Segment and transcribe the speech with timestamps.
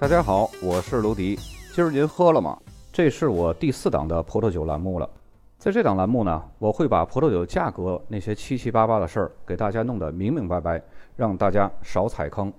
[0.00, 1.38] 大家好，我是卢迪。
[1.74, 2.58] 今儿您喝了吗？
[2.90, 5.06] 这是我第四档的葡萄酒栏目了。
[5.58, 10.82] 在这档栏目呢，我会把葡萄酒价格那些七七八八的事儿给大家弄得明明白白，
[11.16, 12.50] 让大家少踩坑。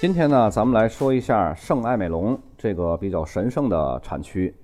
[0.00, 4.56] 今天呢，咱们来说一下圣埃美隆这个比较神圣的产区。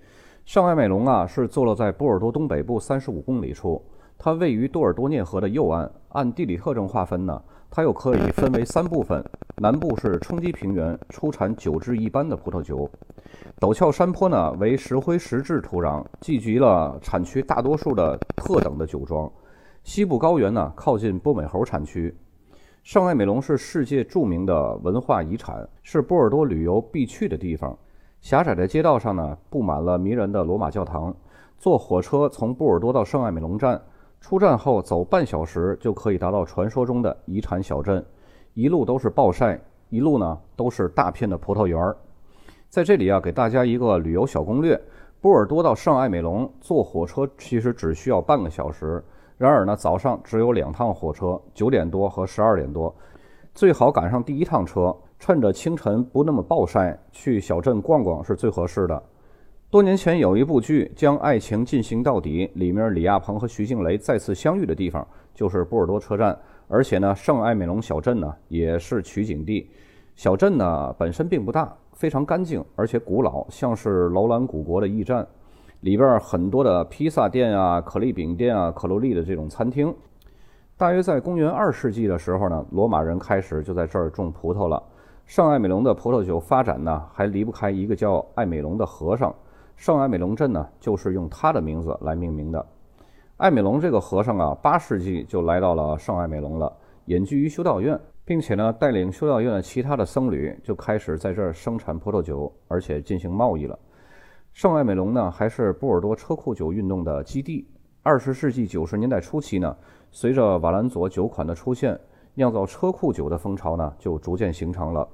[0.46, 3.84] 圣埃美隆啊，是坐落在波尔多东北部三十五公里处。
[4.24, 9.20] 它位于多尔多涅河的右岸，按地理特征划分呢，它又可以分为三部分：
[9.56, 12.88] 南部是冲积平原，出产酒质一般的葡萄酒；
[13.58, 19.28] 陡峭山坡呢为石灰石质土壤，聚集了产区大多数的特等的酒庄；
[19.82, 22.16] 西部高原呢靠近波美侯产区。
[22.84, 27.76] 圣埃美隆是世界著名的文化遗产，是波尔多旅游必去的地方。
[28.20, 31.12] 狭窄的街道上呢布满了迷人的罗马教堂。
[31.58, 33.82] 坐火车从波尔多到圣埃美隆站。
[34.22, 38.02] 出站后走半小时就可以达到传说中的遗产小镇，
[38.54, 41.96] 一路都是暴晒，一路呢都是大片的葡萄园儿。
[42.68, 44.80] 在这里啊，给大家一个旅游小攻略：
[45.20, 49.04] 波尔多到圣埃美隆坐火车其实只需要半个小时。
[49.36, 52.94] 然而呢，早上只有两趟火车，九点多和十二点多，
[53.52, 59.02] 最好赶上第一趟车，趁着清晨不那么暴晒，去小镇逛逛是最合适的。
[59.72, 65.02] 多年前有一部剧将爱情进行到底，里面李亚鹏和徐静蕾再次相遇的地方
[65.34, 69.70] 就是波尔多车站，而且呢，圣埃美隆小镇呢也是取景地。
[70.14, 75.26] 小镇呢本身并不大，非常干净，而且古老，像是楼兰古国的驿站。
[75.80, 79.90] 里边很多的披萨店啊、可丽饼店啊、可露丽的这种餐厅。
[80.76, 84.82] 大约在公元二世纪的时候呢，罗马人开始就在这儿种葡萄了。
[85.24, 89.34] 圣埃美隆的葡萄酒发展呢，还离不开一个叫艾美隆的和尚。
[89.76, 92.64] 圣埃美隆镇呢，就是用他的名字来命名的。
[93.38, 96.72] 艾美隆这个和尚啊，八世纪就来到了圣埃美隆了，
[97.06, 103.76] 隐居于修道院，并且呢，带领修道院的其他的僧侣就开始在这儿生产葡萄酒，而且进行贸易了。
[104.52, 107.66] 圣埃美隆呢，还是波尔多车库酒运动的基地。
[108.04, 109.76] 二十世纪九十年代初期呢，
[110.12, 111.98] 随着瓦兰佐酒款的出现，
[112.34, 115.08] 酿造车库酒的风潮呢，就逐渐形成了。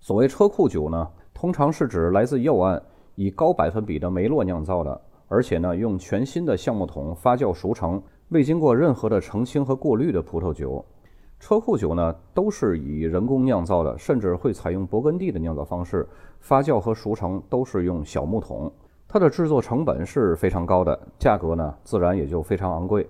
[0.00, 2.80] 所谓车库酒呢，通常是指来自右岸。
[3.14, 10.84] 以高百分比的梅洛酿造的，而且呢，用全新的橡木桶发酵熟成，未经过任何的澄清和过滤的葡萄酒。
[11.38, 16.08] 车库酒呢，都是以人工酿造的，甚至会采用勃艮第的酿造方式，
[16.38, 18.72] 发酵和熟成都是用小木桶。
[19.08, 23.06] 它的制作成本是非常高的，价格呢，自然也就非常昂贵。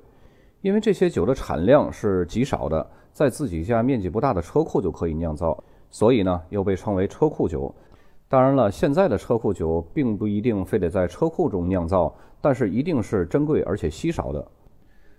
[0.62, 7.72] 因为这些酒的产量是极少的，在自己家面积不大的车库就可以酿造，所以呢，又被称为车库酒。
[8.32, 12.10] 当然了，现在的车库酒并不一定非得在车库中酿造，
[12.41, 14.43] 但是一定是珍贵而且稀少的。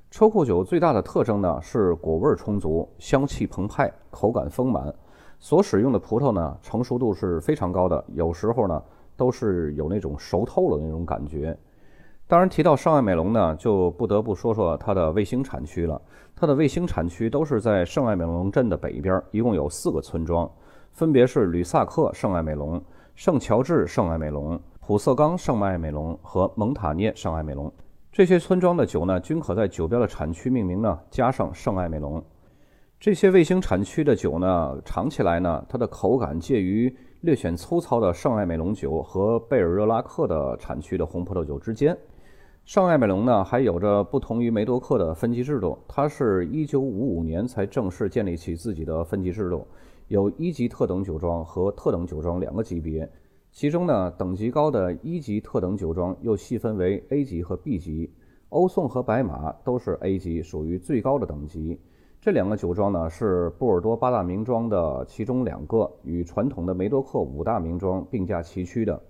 [0.09, 4.91] 车库酒最大的特征呢是果味充足、香气澎湃、口感丰满。
[5.38, 8.81] 所使用的葡萄呢成熟度是非常高的，有时候呢
[9.16, 11.56] 都是有那种熟透了那种感觉。
[12.25, 16.02] 当然，提到圣埃美隆呢，就不得不说说它的卫星产区了。
[16.35, 20.50] 它的卫星产区都是在圣埃美隆镇的北边，一共有四个村庄，
[20.94, 22.84] 分别是吕萨克圣埃美隆。
[23.16, 27.72] 圣乔治圣埃美隆、普瑟冈圣埃美隆和蒙塔涅圣埃美隆
[28.12, 32.23] 这些村庄的酒呢，均可在酒标的产区命名呢加上圣埃美隆。
[33.00, 41.96] 这些卫星产区的酒呢，尝起来呢，它的口感介于略显粗糙的圣埃美隆酒和贝尔热拉克的产区的红葡萄酒之间。
[42.66, 49.68] 圣埃美隆呢，还有着不同于梅多克的分级制度，它是一九五五年才正式建立起自己的分级制度。
[50.13, 53.12] 有一级特等酒庄和特等酒庄两个级别，
[53.51, 58.13] 其中呢，等级高的一级特等酒庄又细分为 A 级和 B 级。
[58.50, 61.81] 欧颂和白马都是 A 级，属于最高的等级。
[62.22, 69.02] 这两个酒庄呢，是波尔多八大名庄的其中两个，与传统的梅多克五大名庄并驾齐驱的。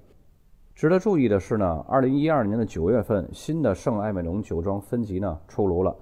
[0.73, 5.93] 值得注意的是呢，二零一二年的九月份，新的圣埃美隆酒庄分级呢出炉了，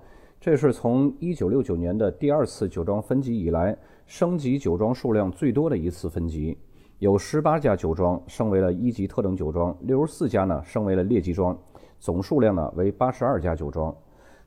[0.42, 3.78] 这是从一九六九年的第二次酒庄分级以来。
[4.08, 6.58] 升级酒庄数量最多的一次分级，
[6.98, 11.56] 有十八家酒庄升为了一级特等酒庄，六十四家呢升为了列级庄，
[12.00, 13.96] 总数量呢为八十二家酒庄。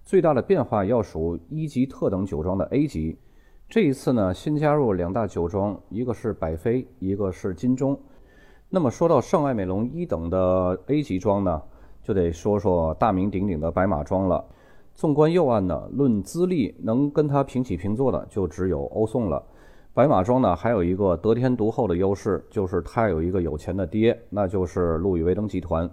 [0.03, 3.17] 最大的变化要数一级特等酒庄的 A 级，
[3.69, 7.97] 这一次呢新加入两大酒庄，一个是百飞，一个是金钟。
[8.69, 11.63] 那么说到圣埃美隆一等的 A 级庄呢，
[12.03, 14.45] 就得说说大名鼎鼎的白马庄了。
[14.95, 19.43] 纵观右岸呢，论资历能跟他平起平坐的就只有欧颂了。
[19.93, 25.89] 白马庄呢，还有一个得天独厚的优势，就是它有一个有钱的爹，那就是路易威登集团。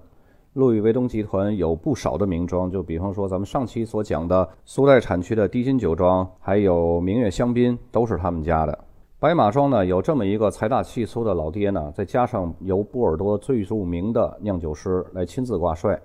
[0.54, 8.80] 路易威登集团有不少的名庄，就比方说咱们上期所讲的苏代产区的低金酒庄，还有明月香槟，都是他们家的。
[9.20, 16.00] 白马庄呢，有这么一个财大气粗的老爹呢，再加上由波尔多最著名的酿酒师来亲自挂帅，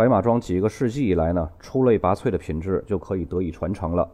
[0.00, 4.10] 白马庄几个世纪以来呢，出类拔萃的品质就可以得以传承了。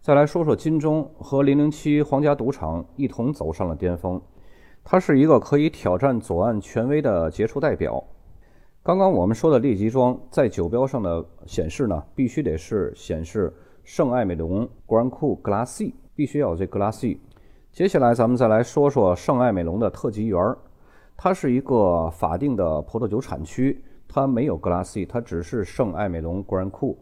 [0.00, 4.18] 再来说说金钟和零零七皇家赌场一同走上了巅峰，
[4.82, 8.02] 它是一个可以挑战左岸权威的杰出代表。
[8.82, 13.52] 刚刚我们说的列级庄在酒标上的显示呢，必须得是显示
[13.84, 17.18] 圣艾美隆 Grand Cru Glace，必须要有这 Glace。
[17.70, 20.56] 接下来咱们再来说说圣艾美隆的特级园儿，
[21.14, 26.96] 它是一个法定的葡萄酒产区，它没有 Glace，它只是圣艾美隆 Grand Cru。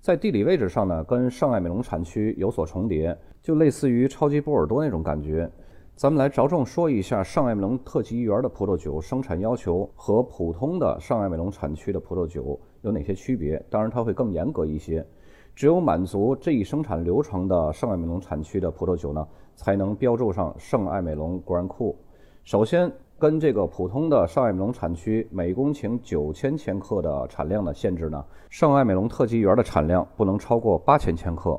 [0.00, 5.50] 在地理位置上呢，跟圣艾美隆产区有所重叠，就类似于超级波尔多那种感觉。
[5.94, 13.62] 咱们来着重说一下圣艾美隆特级园的葡萄酒生产要求和普通的圣艾美隆产区的葡萄酒有哪些区别？
[13.68, 15.06] 当然，它会更严格一些。
[15.54, 21.94] 只有满足这一生产流程的圣艾美隆产区的葡萄酒呢，才能标注上圣艾美隆 Grand Cru。
[22.42, 22.90] 首先。
[23.16, 31.58] 跟这个普通的上艾美隆产区每公顷九千千克的产量的限制呢，上艾美隆特级园的产量不能超过八千千克。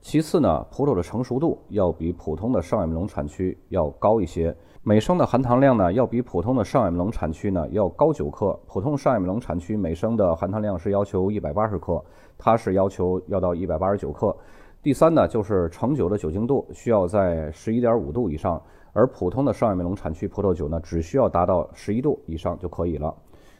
[0.00, 8.58] 其次呢，葡萄的成熟度要比普通的上艾美隆产区要高一些，每升的含糖量呢要比普通的上艾美隆产区呢要高九克。
[8.66, 12.02] 普通上艾美隆产区每升的含糖量是要求一百八十克，
[12.38, 14.34] 它是要求要到一百八十九克。
[14.82, 18.60] 第三呢，就是成酒的酒精度需要在十一点五度以上。
[18.94, 23.14] 而普通的圣艾美隆产区葡萄酒呢，只需要达到十一度以上就可以了。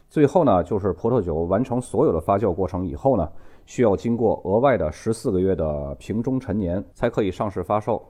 [0.09, 3.29] 最后呢，就是葡萄酒完成所有的发酵过程以后呢，
[3.65, 8.01] 需要经过额外的十四个月的瓶中陈年，才可以上市发售。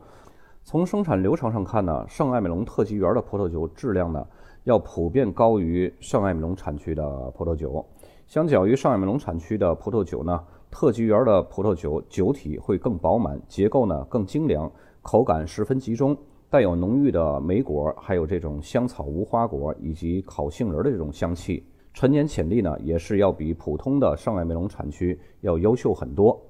[0.63, 4.23] 从生产流程上看呢，圣艾美隆特级园的葡萄酒质量呢，
[4.65, 7.83] 要普遍高于圣艾美隆产区的葡萄酒。
[8.27, 10.39] 相较于圣艾美隆产区的葡萄酒呢，
[10.69, 16.15] 特级园的葡萄酒酒体会更饱满，结构呢更精良，口感十分集中。
[16.55, 21.61] 带有浓郁的莓果，还有这种香草无花果以及烤杏仁的这种香气，
[21.93, 26.41] 陈年潜力呢也是要比普通的圣艾美隆产区要优秀很多。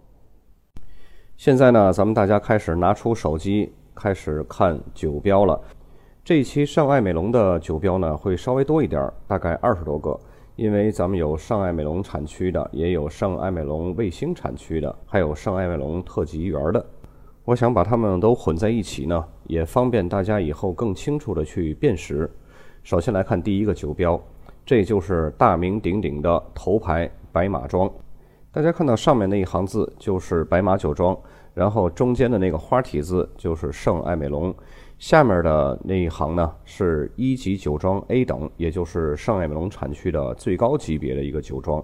[1.38, 5.60] 现在呢，咱们大家开始拿出手机开始看酒标了。
[6.24, 10.16] 这一期上艾美隆的酒标呢会稍微多一点，大概二十多个，
[10.56, 16.86] 因为咱们有上艾美隆产区的，也有上艾美隆卫星产区的，还有上艾美隆特级园的。
[17.44, 22.30] 我想把它们都混在一起呢，也方便大家以后更清楚的去辨识。
[22.84, 24.22] 首先来看第一个酒标，
[24.66, 27.92] 这就是大名鼎鼎的头牌白马庄。
[28.52, 31.18] 大家看到上面那一行字就是白马酒庄，
[31.54, 34.56] 然后中间的那个花体字就是圣艾美隆，
[34.98, 41.84] 下面的那一行呢是一级酒庄 A 等，也就是圣艾美隆产区的最高级别的一个酒庄。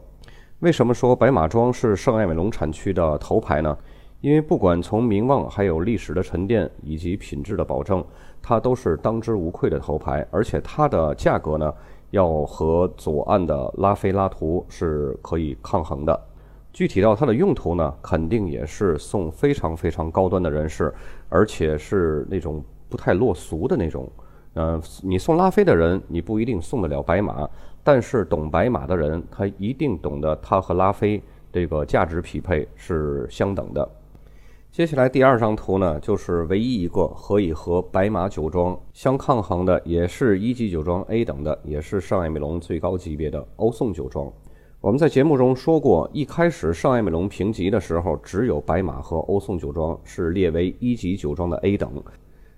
[0.59, 3.77] 为什么说白马庄是圣艾美隆产区的头牌呢？
[4.21, 8.03] 因为不管从名望、还有历史的沉淀以及品质的保证，
[8.41, 11.73] 它都是当之无愧的头牌，而且它的价格呢，
[12.11, 16.27] 要和左岸的拉菲拉图是可以抗衡的。
[16.71, 20.93] 具体到它的用途呢，肯定也是送非常非常高端的人士，
[21.27, 24.07] 而且是那种不太落俗的那种。
[24.53, 27.49] 嗯，你送拉菲的人，你不一定送得了白马，
[27.83, 33.89] 但是懂白马的人，他一定懂得它和拉菲这个价值匹配是相等的。
[34.71, 44.31] 接下来第二张图呢，就是唯一一个可以和白马酒庄相抗衡的，也是一级酒庄 A 等的，也是上艾美隆最高级别的欧颂酒庄。
[44.79, 52.01] 我们在节目中说过，一开始上艾美隆评级的时候，只有白马和欧颂酒庄是列为一级酒庄的 A 等，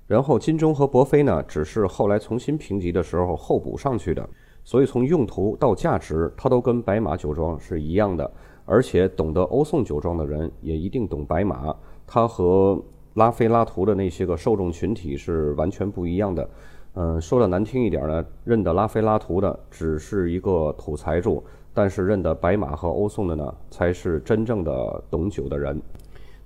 [0.06, 4.30] 然后金钟和博菲呢，只是后来重新评级的时候候补上去的。
[4.64, 8.32] 所以从用途到价值，它都跟白马酒庄是一样的。
[8.66, 11.76] 而且懂得欧颂酒庄的人，也一定懂白马。
[12.06, 12.82] 它和
[13.16, 16.50] 拉菲拉图的那些个受众群体是完全不一样的。
[16.96, 21.44] 嗯，说的难听一点呢，认得拉菲拉图的只是一个土财主，
[21.74, 25.82] 但是认得白马和欧颂的呢，才是真正的懂酒的人。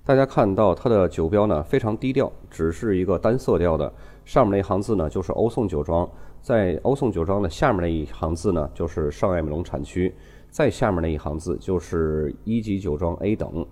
[0.04, 3.92] 大家看到它的酒标呢，非常低调，只是一个单色调的。
[4.24, 6.06] 上面那行字呢，就是欧颂酒庄；
[6.40, 10.10] 在欧颂酒庄的下面那一行字呢，就是圣艾美隆产区；
[10.50, 13.66] 再下面那一行字就是一级酒庄 A 等。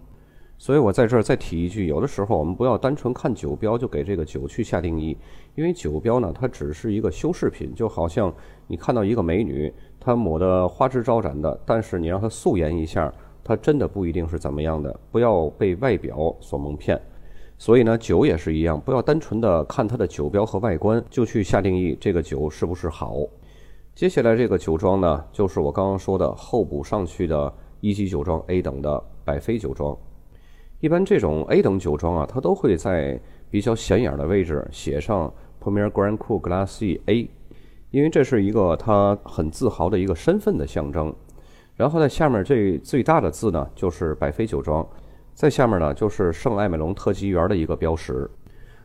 [0.58, 5.16] 所以我在这儿再提一句，有的时候我们不要单纯看酒标就给这个酒去下定义，
[5.54, 8.34] 因为酒标呢，它只是一个修饰品，就好像
[8.66, 13.12] 你看到一个美女，她抹得花枝招展的，但是你让她素颜一下，
[13.44, 17.00] 她真的不一定是怎么样的，不要被外表所蒙骗。
[17.58, 23.16] 所以呢，酒也是一样，不要单纯的看它的酒标和外观就去下定义这个酒是不是好。
[23.94, 29.96] 接下来这个酒庄呢，就是我刚刚说的候补上去的一级酒庄 A 等的百飞酒庄。
[30.80, 33.18] 一般这种 A 等酒庄啊，它都会在
[33.50, 37.30] 比较显眼的位置写上 Premier Grand Cru g l a s s y A，
[37.90, 41.14] 因为这是一个它很自豪的一个身份的象征。
[41.76, 44.87] 然后在下面这最大的字呢，就是百飞酒庄，
[45.35, 48.30] 在下面呢就是圣艾美隆特级园的一个标识。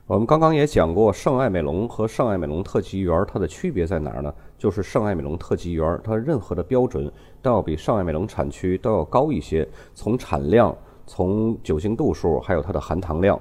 [0.08, 4.34] 我们刚刚也讲过，圣艾美隆和圣艾美隆特级园它的区别在哪儿呢？
[4.58, 7.10] 就是圣艾美隆特级园它任何的标准
[7.42, 10.76] 都要比圣艾美隆产区都要高一些，从产量、
[11.12, 13.38] 从酒精度数，还有它的含糖量。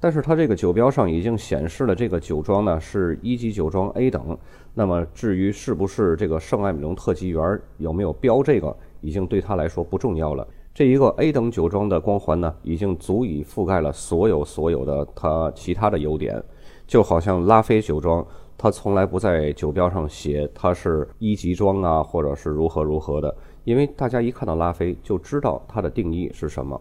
[0.00, 4.36] 但是它这个酒标上已经显示了这个酒庄呢是一级酒庄 A 等。
[4.74, 10.44] 那么至于是不是这个圣艾美隆特级园有没有标这个，已经对他来说不重要了。
[10.74, 16.42] 这一个 A 等酒庄的光环呢，已经足以覆盖了所有所有的它其他的优点，
[16.88, 18.26] 就好像拉菲酒庄，
[18.58, 26.80] 它从来不在酒标上写它是一级庄啊，或者是如何如何的，因为大家一看到拉菲就知道它的定义是什么。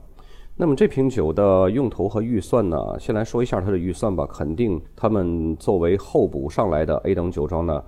[0.55, 2.77] 那么这瓶酒的用途和预算呢？
[2.99, 4.27] 先来说一下它的预算吧。
[4.27, 7.83] 肯定他们作为候补上来的 A 等酒庄呢，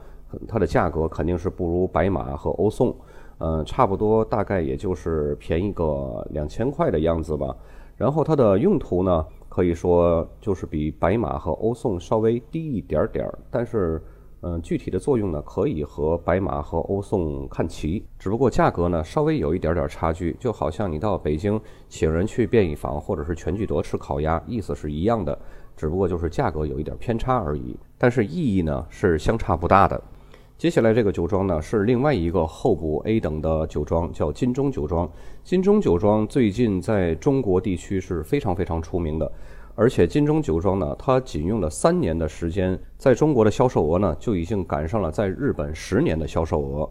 [0.47, 2.95] 它的价格肯定是不如白马和欧颂。
[3.37, 7.55] 嗯，差不多，大概也就是便宜个两千块的样子吧。
[7.95, 14.01] 然后它的用途呢，可以说就是比白马和欧颂稍微低一点点儿，但是，
[14.45, 18.03] 嗯，具体的作用呢，可以和白马和欧颂看齐。
[18.19, 25.39] 只不过价格呢，稍微有一点点差距，就好像你到北京请人去便宜坊或者是全聚德吃烤鸭，意思是一样的，
[25.77, 27.77] 只不过就是价格有一点偏差而已。
[27.97, 30.01] 但是意义呢，是相差不大的。
[30.57, 35.09] 接下来这个酒庄呢，是另外一个候补 A 等的酒庄，叫金钟酒庄。
[35.41, 39.31] 金钟酒庄最近在中国地区是非常非常出名的，
[39.75, 46.89] 而且金钟酒庄呢，它仅用了三年的时间，在中国的销售额呢，就已经赶上了在日本十年的销售额。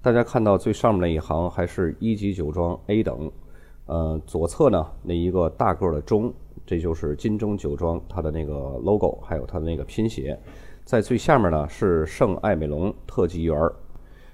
[0.00, 3.30] 大家看到最上面那一行还是一级酒庄 A 等，
[3.86, 6.32] 呃，左侧呢那一个大个的钟，
[6.66, 10.38] 这就是金钟酒庄它的那个 logo，还有它的那个拼写。
[10.84, 13.72] 在最下面呢是圣艾美隆特级园儿，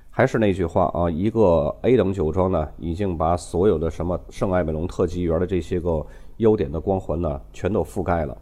[0.08, 6.06] 还是那句话啊，一个 A 等酒庄呢，已经把所有的什么圣艾美隆特级园的这些个
[6.38, 8.36] 优点的光环呢，全都覆盖了。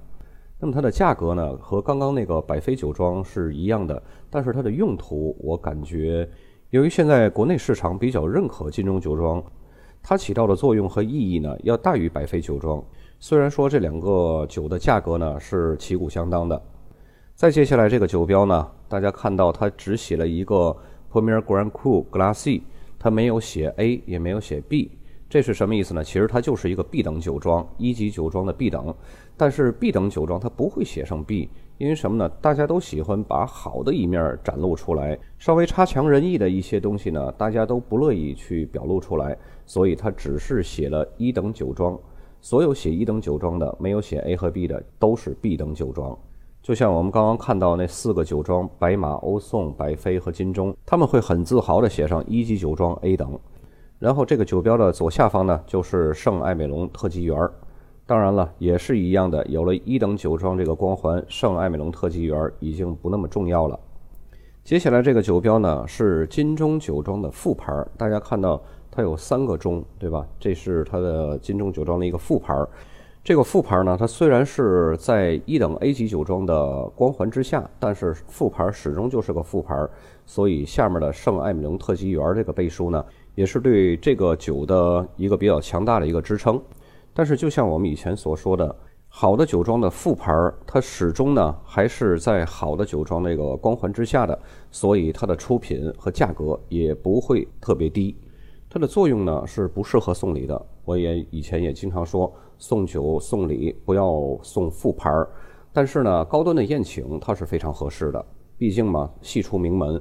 [0.59, 6.27] 那么它的价格呢，和刚刚那个百飞酒庄是一样的，但是它的用途，我感觉，
[6.71, 9.45] 由于现在国内市场比较认可金钟酒庄，
[10.03, 12.83] 它起到的作用和意义呢，要大于百飞酒庄。
[13.19, 16.63] 虽然说这两个酒的价格呢是旗鼓相当的。
[17.35, 20.75] 再接下来这个酒标呢，大家看到它只写了一个
[21.13, 22.63] Premier Grand Cru Glacis，
[22.99, 24.91] 它没有写 A，也没有写 B，
[25.29, 26.05] 这是什么意思呢？
[26.05, 28.95] 其实它就是一个 B 等酒庄，一级酒庄的 B 等。
[29.37, 32.29] 但是 B 等酒庄它不会写上 B，因为什么呢？
[32.41, 41.99] 大家都喜欢把好的一面展露出来，稍微差强人意的一些东西呢，大家都不乐意去表露出来，所以它只是写了一等酒庄。
[42.41, 46.17] 所有写一等酒庄的，没有写 A 和 B 的，都是 B 等酒庄。
[46.63, 53.39] 就像我们刚刚看到那四个酒庄：白马、欧颂、百飞和金钟，他们会很自豪地写上一级酒庄 A 等。
[53.99, 57.51] 然后这个酒标的左下方呢，就是圣艾美隆特级园儿。
[58.05, 63.79] 当然了，也是一样的，有了一等酒庄这个光环，圣艾美隆特级园儿已经不那么重要了。
[64.63, 67.89] 接下来这个酒标呢，是金钟酒庄的副牌儿。
[67.97, 70.27] 大家看到它有三个钟，对吧？
[70.39, 72.69] 这是它的金钟酒庄的一个副牌儿。
[73.25, 79.75] 这个副牌呢，它虽然是在一等 A 级酒庄的光环之下，但是副牌始终就是个副牌，
[80.25, 83.05] 所以下面的圣艾米隆特级园这个背书呢，
[83.37, 86.61] 也是对这个酒的一个比较强大的一个支撑。
[87.15, 88.75] 但是就像我们以前所说的，
[89.09, 90.33] 好的酒庄的副牌，
[90.67, 94.37] 它始终呢还是在好的酒庄那个光环之下的，
[94.73, 98.17] 所以它的出品和价格也不会特别低。
[98.69, 100.67] 它的作用呢是不适合送礼的。
[100.85, 102.33] 我也以前也经常说。
[102.59, 105.29] 送酒送礼不要送副牌儿，
[105.75, 108.25] 但是呢，高端的宴请它是非常合适的，
[108.57, 110.01] 毕竟嘛，系出名门。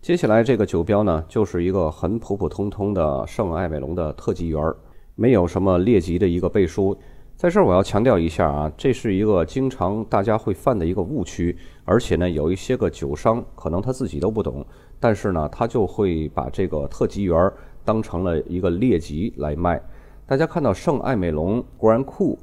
[0.00, 4.74] 接下来这个酒标呢，就是一个很普普通通的圣艾美隆的特级园儿，
[5.16, 6.96] 没有什么列级的一个背书。
[7.36, 14.64] 在这儿我要强调一下啊，这是一个经常大家会犯的一个误区，而且呢，有一些个酒商可能他自己都不懂，
[14.98, 17.52] 但是呢，他就会把这个特级园儿
[17.84, 19.82] 当成了一个列级来卖。
[20.26, 22.38] 大家看到圣艾美隆 Grand Cru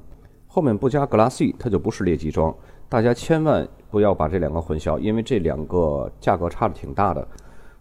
[0.45, 2.53] 后面不加 Glacis，它就不是列级装。
[2.87, 7.25] 大家千万不要把这两个混淆，因为这两个价格差的挺大的。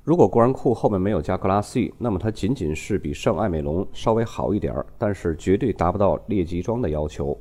[0.04, 7.34] 如果 Grand Cru 后面没有加 Glacis，那么它仅仅是比圣艾美隆稍微好一点儿，但是绝对达不到列级庄的要求。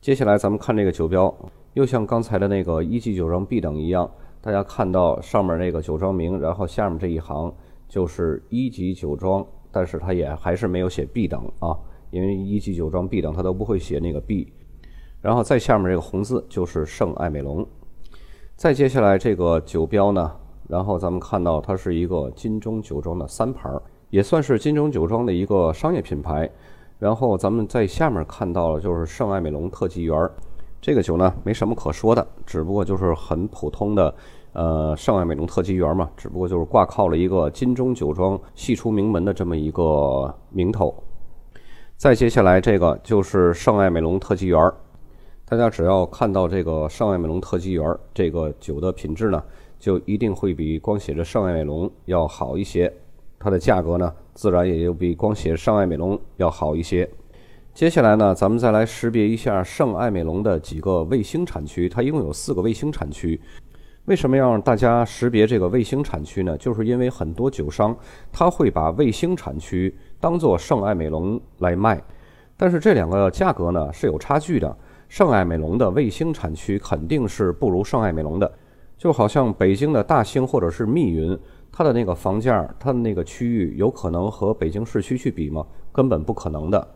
[0.00, 1.34] 接下来咱们看这个酒标，
[1.74, 4.08] 又像刚才的那个一级酒庄 B 等一样，
[4.40, 7.52] 大家看到上面那个酒庄名，然后下面这一行
[7.88, 11.76] 就是一级酒庄，但是它也还是没有写 B 等啊，
[12.12, 14.52] 因为一级酒庄 B 等它都不会写那个 B。
[15.20, 17.66] 然后再下面这个红字就是圣艾美隆。
[18.54, 20.36] 再接下来这个酒标呢，
[20.70, 23.68] 然后咱们看到它是一个金钟酒庄的三牌，
[24.10, 26.48] 也算是金钟酒庄的一个商业品牌。
[26.98, 30.30] 然后咱们在下面看到了就是圣艾美隆特级园
[30.82, 34.14] 这个酒呢没什么可说的，只不过就是很普通的，
[34.52, 40.94] 呃，圣艾美隆特级园嘛，只不过就是挂靠了一个金钟酒庄系出名门的这么一个名头。
[41.96, 44.72] 再接下来这个就是圣艾美隆特级园
[45.50, 49.42] 大家只要看到这个圣艾美隆特级园这个酒的品质呢，
[49.80, 52.92] 就一定会比光写着圣艾美隆要好一些。
[53.36, 57.10] 它的价格呢，自然也就比光写圣艾美隆要好一些。
[57.74, 61.88] 接下来呢，咱们再来识别一下圣艾美隆的几个卫星产区。
[61.88, 63.40] 它一共有四个卫星产区。
[64.04, 66.56] 为什么要让大家识别这个卫星产区呢？
[66.58, 67.96] 就是因为很多酒商
[68.30, 72.00] 他会把卫星产区当做圣艾美隆来卖，
[72.56, 74.76] 但是这两个价格呢是有差距的。
[75.10, 78.50] 圣爱美隆的卫星产区肯定是不如圣爱美隆的，
[78.96, 81.36] 就好像北京的大兴或者是密云。
[81.72, 85.66] 它的那个房价，它的那个区域，有可能和北京市区去比吗？
[85.90, 86.88] 根本不可能的。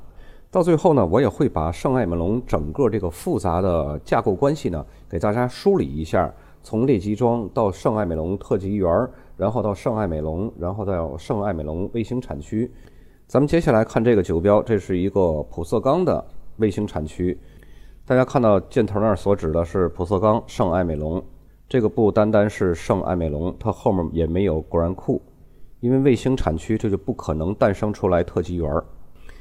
[0.49, 6.33] 到最后呢，我也会把圣爱美隆整个这个复杂的架构关系呢，给大家梳理一下。
[6.62, 8.88] 从列吉庄到圣爱美隆特级园，
[9.37, 12.71] 然后到圣爱美隆，然后到圣爱美隆卫星产区。
[13.26, 16.25] 咱们接下来看这个酒标，这是一个普色冈的
[16.59, 17.37] 卫星产区。
[18.07, 21.25] 大家看到箭头那儿所指的是普色冈圣艾美隆。
[21.67, 25.23] 这个不单单是圣艾美隆，它后面也没有果然库，
[25.81, 28.85] 因为卫星产区这就不可能诞生出来特级园儿。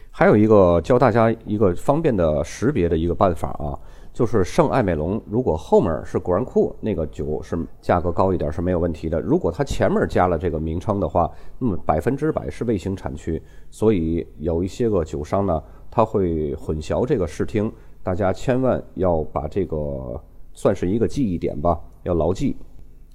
[0.10, 3.78] 还有一个教大家一个方便的识别的一个办法啊，
[4.14, 9.20] 就是圣艾美隆如果后面是果然库，那个酒是价格高一点是没有问题的。
[9.20, 11.30] 如果它前面加了这个名称的话，
[11.60, 13.44] 那么百分之百是卫星产区。
[13.70, 17.70] 所以有一些个酒商呢，他会混淆这个视听，
[18.04, 20.22] 大家千万要把这个
[20.54, 21.80] 算是一个记忆点吧。
[22.04, 22.58] 要牢记，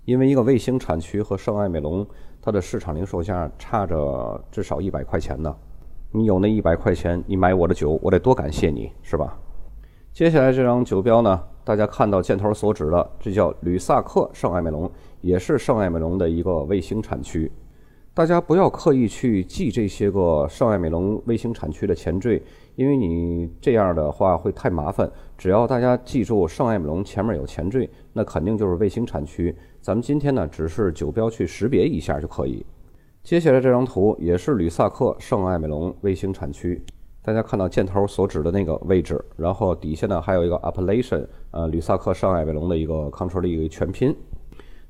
[0.06, 2.06] 因为一个卫星产区和圣艾美隆，
[2.40, 5.54] 它的市场零售价差着至少一百块钱呢。
[6.10, 9.38] 你有那一百块钱，你买我的酒，我得多感谢你，是吧？
[10.14, 17.52] 接下来这张酒标呢，大家看到箭头所指的，这叫吕萨克圣艾美隆，也是圣艾美隆的一个卫星产区。
[18.14, 22.42] 大家不要刻意去记这些个圣艾美隆卫星产区的前缀，
[22.78, 25.10] 因为你这样的话会太麻烦。
[25.36, 29.52] 只要大家记住圣艾美隆前面有前缀，那肯定就是卫星产区。
[29.80, 32.64] 咱们今天呢，只是酒标去识别一下就可以。
[33.24, 36.80] 接下来这张图也是吕萨克圣艾美隆卫星产区，
[37.20, 44.14] 大家看到箭头所指的那个位置，然后底下呢还有一个 appellation，呃，吕萨克圣艾美隆的一个 Control 的一个全拼。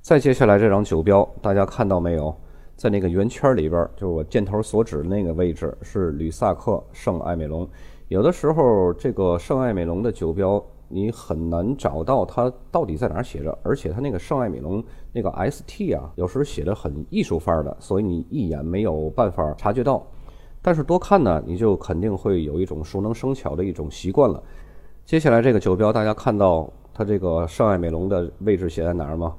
[0.03, 2.37] 再接下来这张酒标，大家看到没有？
[2.79, 7.69] 在那个圆圈里边，就是我箭头所指的那个位置，是吕萨克圣艾美隆。
[8.07, 20.07] 有的时候，这个圣艾美隆的酒标你很难找到它到底在哪儿写着，而且它那个圣艾美隆那个 ST 啊，有时候写的很艺术范儿的，所以你一眼没有办法察觉到。
[20.63, 24.41] 但是多看呢，你就肯定会有一种熟能生巧的一种习惯了。
[25.05, 29.35] 接下来这个酒标，大家看到它这个圣艾美隆的位置写在哪儿吗？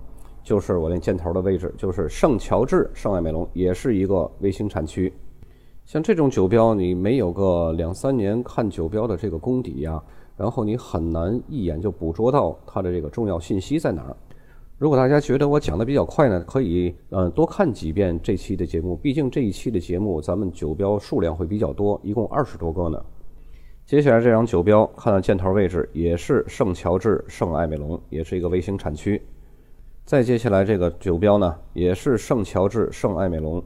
[0.50, 5.14] 就是我那箭头的位置，就是圣乔治圣艾美隆，也是一个卫星产区。
[5.86, 10.02] 像这种酒标，你没有个两三年看酒标的这个功底呀，
[10.36, 14.18] 然后你很难一眼就捕捉到它的这个重要信息在哪儿。
[14.80, 23.00] 如果大家觉得我讲的比较快呢，可以嗯多看几遍这期的节目，毕竟这一期的节目咱们酒标数量会比较多，一共二十多个呢。
[23.86, 29.22] 接下来这张酒标，看到箭头位置也是圣乔治圣艾美隆，也是一个卫星产区。
[30.10, 33.64] 再接下来这个酒标呢，也是圣乔治圣艾美隆。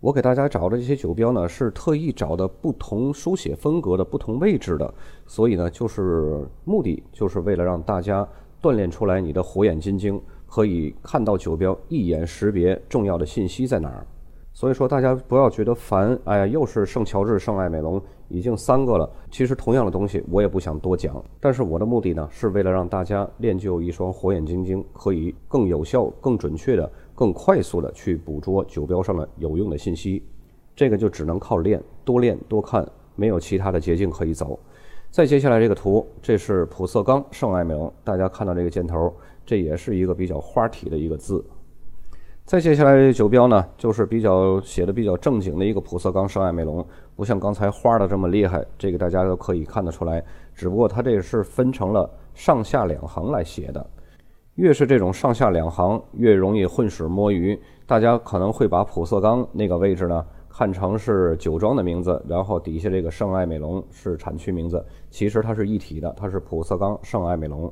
[0.00, 4.92] 我给大家找的这些酒标呢，是特意找的不同书写风格的不同位置的，
[5.24, 8.28] 所以呢，就是目的就是为了让大家
[8.60, 14.06] 锻炼出来你的火眼金睛，可以看到酒标一眼识别重要的信息在哪儿。
[14.52, 17.98] 所以说，大家不要觉得烦，哎呀，又是圣乔治、圣艾美隆，
[18.28, 19.10] 已经三个了。
[19.30, 21.22] 其实同样的东西，我也不想多讲。
[21.40, 30.22] 但是我的目的呢，是为了让大家练就一双火眼金睛，可以更有效、更准确的、更快速的去捕捉酒标上的有用的信息。
[30.76, 32.86] 这个就只能靠练，多练多看，
[33.16, 34.58] 没有其他的捷径可以走。
[35.10, 39.12] 再接下来这个图，这是普色冈圣艾美隆，大家看到这个箭头，
[39.44, 41.44] 这也是一个比较花体的一个字。
[42.48, 46.82] 再接下来这酒标呢，就是比较写的比较正经的一个普色冈圣艾美隆，
[47.14, 50.24] 不像刚才花的这么厉害，这个大家都可以看得出来。
[50.54, 53.86] 只不过它这个是分成了上下两行来写的，
[54.54, 57.60] 越是这种上下两行，越容易混水摸鱼。
[57.84, 67.70] 大家可能会把普色冈那个位置呢看成是酒庄的名字，然后底下这个圣艾美隆是产区名字，其实它是一体的，它是普色冈圣艾美隆。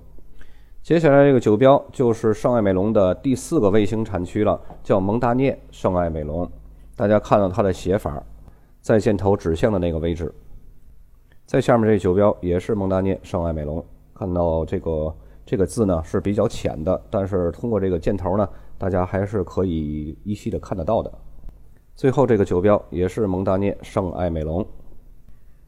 [0.87, 6.49] 接下来这个酒标就是圣艾美隆的第四个卫星产区了，叫蒙大涅圣艾美隆。
[6.94, 8.22] 大家看到它的写法，
[8.81, 10.33] 在箭头指向的那个位置，
[11.44, 13.85] 在下面这酒标也是蒙大涅圣艾美隆。
[14.14, 15.12] 看到这个
[15.44, 21.12] 这个字呢是比较浅的，但是通过这个箭头呢，大家还是可以依稀的看得到的。
[21.96, 24.64] 最后这个酒标也是蒙大涅圣艾美隆。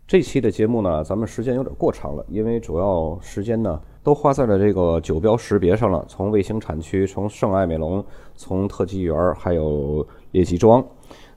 [0.08, 3.78] 这期的节目呢，咱们时间有点过长了，因为主要时间呢。
[4.02, 8.02] 都花在了这个酒标识别上了，从卫星产区，从圣艾美隆，
[8.34, 10.82] 从特级园，还有列级庄。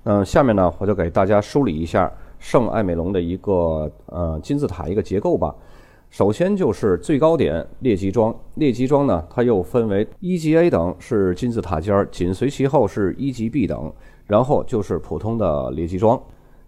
[0.03, 5.53] 嗯，下面呢，我就给大家梳理一下圣艾美隆的一个呃金字塔一个结构吧。
[6.09, 13.91] 首先就是最高点列级庄，列级庄呢，它又分为一级 A 等是金字塔尖儿，紧随其后是一级 B 等，
[14.27, 16.17] 然后就是普通的列级庄。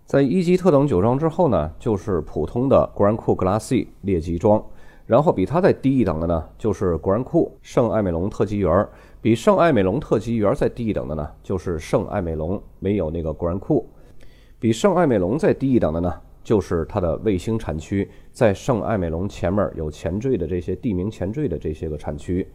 [0.06, 4.64] 在一级特等酒庄之后呢，就是普通的 Grand Cru Glacis 列级庄。
[5.06, 8.88] 然后比它再低一等的呢，就是果然库圣艾美隆特级园儿；
[9.22, 13.86] 比圣艾美隆特级园儿再低一等的呢，就是圣艾美隆没有那个果然库；
[14.60, 22.48] 比圣艾美隆再低一等的呢，就是它的卫星产区，在圣艾美隆前面有前缀的这些地名前缀的这些个产区，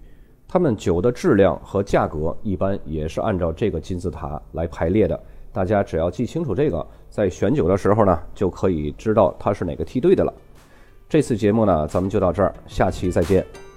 [0.48, 5.20] 它们酒的质量和价格一般也是按照这个金字塔来排列的。
[5.52, 10.32] 大家只要记清楚这个，在选酒的时候呢，就可以知道它是哪个梯队的了。
[11.08, 13.67] 这次节目呢，咱们就到这儿，下期再见。